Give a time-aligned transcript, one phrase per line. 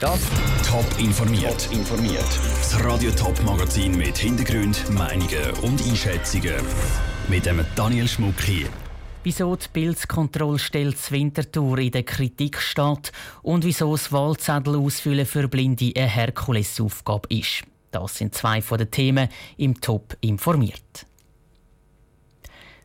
[0.00, 0.20] Das
[0.66, 1.66] Top informiert.
[1.66, 2.24] Top informiert.
[2.58, 6.54] Das Radio Top Magazin mit Hintergrund, Meinungen und Einschätzungen
[7.28, 8.66] mit dem Daniel Schmuck hier.
[9.22, 13.12] Wieso die Bildkontrollstelle Winterthur in der Kritik steht
[13.42, 17.62] und wieso das Wahlzettel ausfüllen für Blinde eine Herkulesaufgabe ist.
[17.90, 21.06] Das sind zwei von den Themen im Top informiert.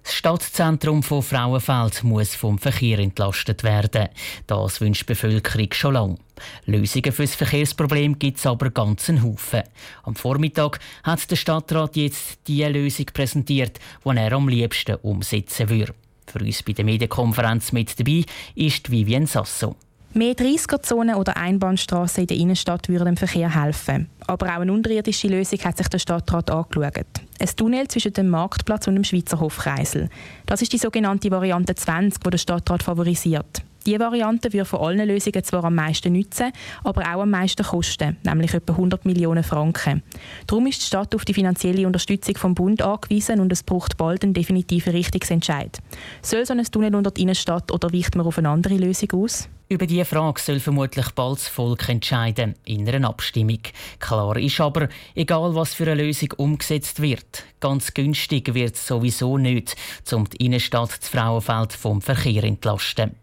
[0.04, 4.10] Das Stadtzentrum von Frauenfeld muss vom Verkehr entlastet werden.
[4.48, 6.18] Das wünscht die Bevölkerung schon lange.
[6.66, 9.64] Lösungen für das Verkehrsproblem gibt es aber ganzen Haufen.
[10.04, 15.94] Am Vormittag hat der Stadtrat jetzt die Lösung präsentiert, die er am liebsten umsetzen würde.
[16.26, 18.24] Für uns bei der Medienkonferenz mit dabei
[18.56, 19.76] ist Vivienne Sasso.
[20.14, 24.10] Mehr 30er-Zonen oder Einbahnstraßen in der Innenstadt würden dem Verkehr helfen.
[24.26, 27.06] Aber auch eine unterirdische Lösung hat sich der Stadtrat angeschaut.
[27.40, 30.10] Ein Tunnel zwischen dem Marktplatz und dem Schweizer Hofkreisel.
[30.48, 33.64] Das ist die sogenannte Variante 20, die der Stadtrat favorisiert.
[33.86, 36.52] Diese Variante würde von allen Lösungen zwar am meisten nützen,
[36.84, 40.04] aber auch am meisten kosten, nämlich etwa 100 Millionen Franken.
[40.48, 44.24] Darum ist die Stadt auf die finanzielle Unterstützung vom Bund angewiesen und es braucht bald
[44.24, 45.80] einen definitiven Richtungsentscheid.
[46.22, 49.50] Soll so ein Tunnel unter die Innenstadt oder weicht man auf eine andere Lösung aus?
[49.72, 53.60] Über diese Frage soll vermutlich bald das Volk entscheiden, in einer Abstimmung.
[54.00, 59.38] Klar ist aber, egal was für eine Lösung umgesetzt wird, ganz günstig wird es sowieso
[59.38, 59.76] nicht,
[60.12, 63.16] um die Innenstadt das Frauenfeld vom Verkehr entlasten.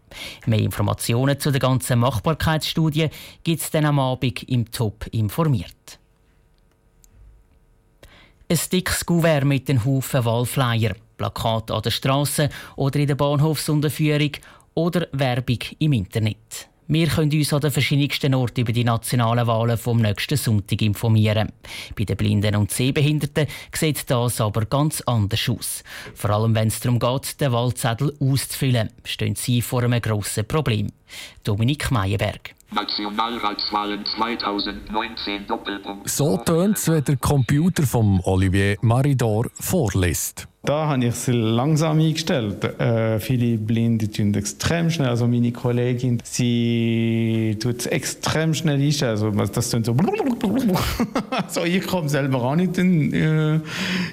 [0.45, 3.09] Mehr Informationen zu der ganzen Machbarkeitsstudie
[3.43, 5.99] gibt es dann am Abend im Top informiert.
[8.49, 14.31] Ein dickes Kuvert mit den Haufen Wahlflyer, Plakate an der Straße oder in der Bahnhofsunterführung
[14.73, 16.69] oder Werbung im Internet.
[16.89, 21.51] Wir können uns an den verschiedensten Orten über die nationalen Wahlen vom nächsten Sonntag informieren.
[21.97, 25.83] Bei den Blinden und Sehbehinderten sieht das aber ganz anders aus.
[26.15, 30.87] Vor allem, wenn es darum geht, den Wahlzettel auszufüllen, stehen sie vor einem grossen Problem.
[31.43, 32.55] Dominik Meyerberg.
[32.71, 36.09] Nationalratswahlen 2019 Doppelpunkt.
[36.09, 40.47] So tönt es, wenn der Computer von Olivier Maridor vorliest.
[40.67, 42.61] Da habe ich es langsam eingestellt.
[42.77, 45.07] Äh, viele Blinde tun extrem schnell.
[45.07, 49.11] Also meine Kollegin, sie tut es extrem schnell einstellen.
[49.39, 49.95] Also das tut so.
[51.29, 53.61] also ich komme selber auch nicht in, äh,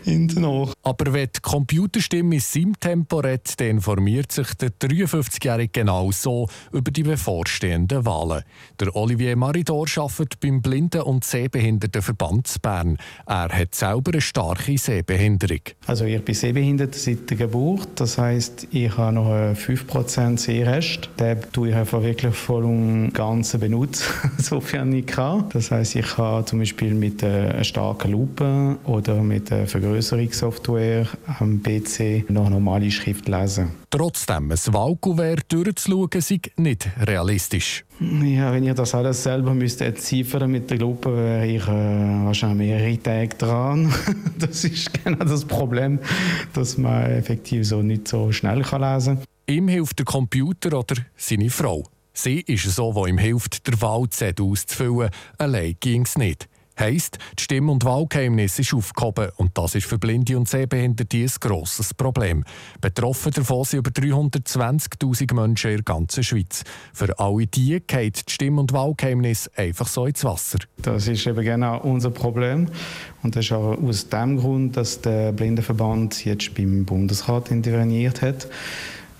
[0.04, 0.72] in den Ohr.
[0.84, 6.48] Aber wenn die Computerstimme in seinem Tempo redet, dann informiert sich der 53-Jährige genau so
[6.70, 8.44] über die bevorstehenden Wahlen.
[8.78, 12.96] Der Olivier Maridor arbeitet beim Blinden- und Sehbehindertenverband Bern.
[13.26, 15.60] Er hat selber eine starke Sehbehinderung.
[15.86, 17.88] Also ich bin sehbehindert seit der Geburt.
[17.94, 21.08] Das heißt, ich habe noch 5% Sehrest.
[21.18, 24.04] Den tue ich einfach wirklich voll und ganz benutzen,
[24.38, 25.46] sofern ich kann.
[25.54, 31.06] Das heißt, ich kann zum Beispiel mit einer starken Lupe oder mit einer Vergrößerungssoftware
[31.38, 33.83] am PC noch normale Schrift lesen.
[33.96, 37.84] Trotzdem, ein Wahlkuvert durchzuschauen, sei nicht realistisch.
[38.00, 42.70] Ja, wenn ich das alles selber müsste entziffern mit der Lupe, wäre ich äh, wahrscheinlich
[42.70, 43.94] mehrere Tage dran.
[44.40, 46.00] das ist genau das Problem,
[46.54, 49.24] dass man effektiv so nicht so schnell kann lesen kann.
[49.46, 51.84] Ihm hilft der Computer oder seine Frau.
[52.12, 55.10] Sie ist so, die ihm hilft, der Wahlzettel auszufüllen.
[55.38, 56.48] Allein ging es nicht.
[56.78, 61.30] Heisst, das Stimm- und Wahlgeheimnis ist aufgehoben und das ist für Blinde und Sehbehinderte ein
[61.40, 62.44] grosses Problem.
[62.80, 66.64] Betroffen davon sind über 320'000 Menschen in der ganzen Schweiz.
[66.92, 70.58] Für alle die geht das Stimm- und Wahlgeheimnis einfach so ins Wasser.
[70.78, 72.68] Das ist eben genau unser Problem
[73.22, 78.48] und das ist auch aus dem Grund, dass der Blindenverband jetzt beim Bundesrat interveniert hat,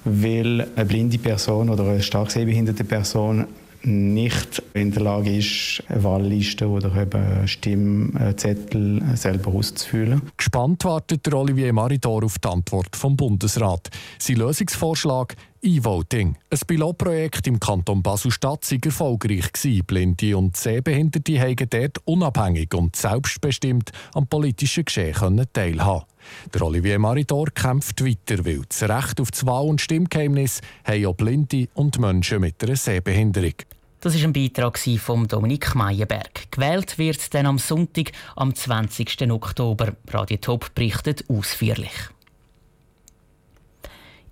[0.05, 3.47] weil eine blinde Person oder eine stark sehbehinderte Person
[3.85, 10.23] nicht in der Lage ist, eine Wahlliste oder eben Stimmzettel selber auszufüllen.
[10.37, 13.91] Gespannt wartet der Olivier Maridor auf die Antwort vom Bundesrat.
[14.19, 16.37] Sein Lösungsvorschlag E-Voting.
[16.51, 19.51] Ein Pilotprojekt im Kanton Basel-Stadt war erfolgreich.
[19.87, 26.05] Blinde und Sehbehinderte haben dort unabhängig und selbstbestimmt am politischen Geschehen teilhaben
[26.53, 31.15] Der Olivier Maridor kämpft weiter, weil das Recht auf das Wahl- und Stimmgeheimnis haben auch
[31.15, 33.55] Blinde und Menschen mit einer Sehbehinderung.
[34.05, 36.51] Das ist ein Beitrag von Dominik Meyerberg.
[36.53, 39.31] Gewählt wird dann am Sonntag, am 20.
[39.31, 39.97] Oktober.
[40.11, 41.91] Radio Top berichtet ausführlich.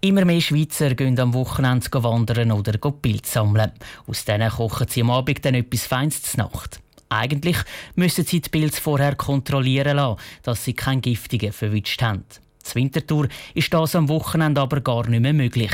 [0.02, 3.72] Immer mehr Schweizer gehen am Wochenende wandern oder Pilze sammeln.
[4.06, 6.82] Aus denen kochen sie am Abend dann etwas Feins zur Nacht.
[7.08, 7.56] Eigentlich
[7.94, 12.26] müssen sie die Pilze vorher kontrollieren lassen, dass sie keinen giftigen verwünscht haben.
[12.62, 15.72] Zur Wintertour ist das am Wochenende aber gar nicht mehr möglich.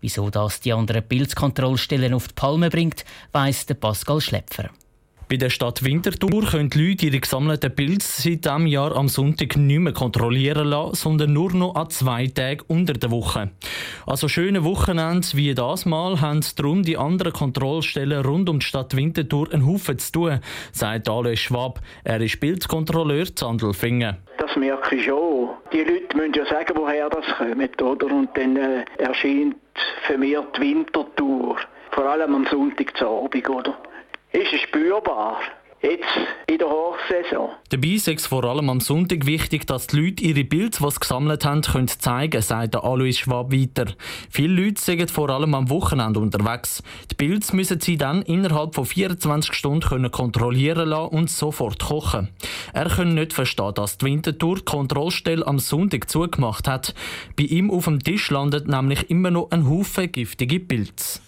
[0.00, 4.70] Wieso das die anderen Pilzkontrollstellen auf die Palme bringt, weiss der Pascal Schlepfer.
[5.28, 9.58] Bei der Stadt Winterthur können die Leute ihre gesammelten Pilze seit diesem Jahr am Sonntag
[9.58, 13.50] nicht mehr kontrollieren lassen, sondern nur noch an zwei Tagen unter der Woche.
[14.06, 18.96] Also schöne Wochenende wie das Mal haben darum die anderen Kontrollstellen rund um die Stadt
[18.96, 20.40] Winterthur einen Haufen zu tun,
[20.72, 21.82] sagt Alois Schwab.
[22.04, 24.16] Er ist Pilzkontrolleur Zandelfingen.
[24.48, 25.50] Das merke ich schon.
[25.72, 28.06] Die Leute müssen ja sagen, woher das kommt, oder?
[28.06, 29.56] Und dann äh, erscheint
[30.06, 31.58] vermehrt Wintertour.
[31.90, 33.76] Vor allem am Sonntagabend, oder?
[34.32, 35.40] Ist es spürbar?
[35.80, 36.02] Jetzt
[36.48, 37.50] in der Hochsaison.
[37.68, 40.98] Dabei ist es vor allem am Sonntag wichtig, dass die Leute ihre Bilder, die sie
[40.98, 43.92] gesammelt haben, können zeigen sagt Alois Schwab weiter.
[44.28, 46.82] Viele Leute sind vor allem am Wochenende unterwegs.
[47.12, 52.30] Die Bilder müssen sie dann innerhalb von 24 Stunden können kontrollieren lassen und sofort kochen.
[52.72, 56.92] Er kann nicht verstehen, dass die Wintertour die Kontrollstelle am Sonntag zugemacht hat.
[57.36, 61.20] Bei ihm auf dem Tisch landet nämlich immer noch ein Haufen giftige Pilze.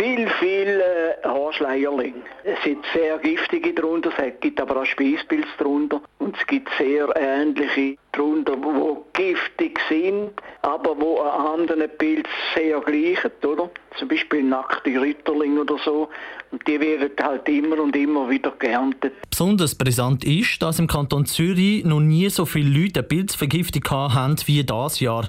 [0.00, 2.22] Viel, viel äh, Haarschleierling.
[2.42, 6.00] Es sind sehr giftige drunter, es gibt aber auch Speispilze drunter.
[6.20, 10.30] Und es gibt sehr ähnliche drunter, die giftig sind,
[10.62, 13.68] aber wo an anderen Pilz sehr gleichen, oder?
[13.98, 16.08] Zum Beispiel nackte Ritterling oder so.
[16.50, 19.12] Und die werden halt immer und immer wieder geerntet.
[19.30, 24.36] Besonders brisant ist, dass im Kanton Zürich noch nie so viele Leute eine Pilzvergiftung haben
[24.46, 25.28] wie dieses Jahr.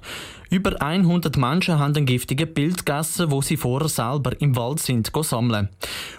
[0.50, 5.12] Über 100 Menschen haben einen giftigen Pilz gegessen, wo sie vorher selber im Wald sind
[5.16, 5.70] sammeln.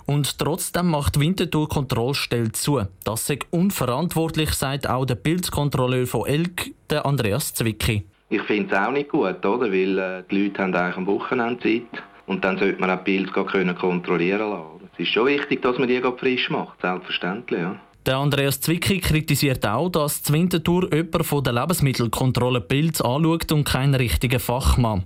[0.06, 2.80] Und trotzdem macht Winterthur Kontrollstelle zu.
[3.04, 8.06] Das ist unverantwortlich, sagt auch der Pilzkontrolleur von Elk, der Andreas Zwicky.
[8.30, 9.70] Ich finde es auch nicht gut, oder?
[9.70, 13.44] weil äh, die Leute haben eigentlich am Wochenende Zeit und dann sollte man auch Pilze
[13.44, 14.81] können kontrollieren lassen.
[15.02, 17.60] Es ist schon wichtig, dass man die frisch macht, selbstverständlich.
[17.60, 17.74] Ja.
[18.06, 23.64] Der Andreas Zwicky kritisiert auch, dass die Winterthur jemand von der Lebensmittelkontrolle Pilz anschaut und
[23.64, 25.02] keinen richtigen Fachmann.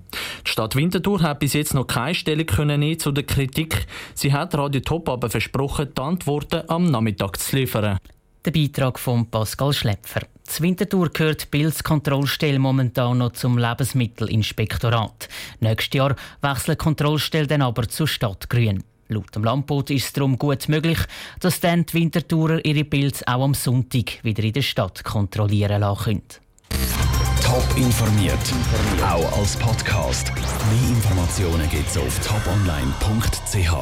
[0.47, 3.87] Die Stadt Winterthur hat bis jetzt noch keine Stellung können zu der Kritik.
[4.13, 7.97] Sie hat Radio Top aber versprochen, die Antworten am Nachmittag zu liefern.
[8.45, 10.21] Der Beitrag von Pascal Schläpfer.
[10.47, 15.31] Die Winterthur gehört die Pilzkontrollstelle momentan noch zum Lebensmittelinspektorat.
[15.61, 18.85] Nächstes Jahr wechselt die Kontrollstelle dann aber zur Stadt Grün.
[19.09, 20.99] Laut dem Landbot ist es darum gut möglich,
[21.41, 26.05] dass dann die Wintertourer ihre Pilze auch am Sonntag wieder in der Stadt kontrollieren lassen
[26.05, 26.23] können.
[27.43, 28.39] Top informiert,
[29.03, 30.33] auch als Podcast.
[30.35, 33.73] Mehr Informationen gibt es auf toponline.ch.